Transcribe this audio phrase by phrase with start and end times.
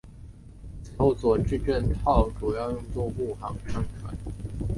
[0.81, 4.17] 此后佐治镇号主要用作护航商船。